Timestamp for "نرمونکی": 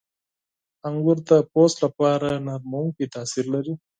2.47-3.05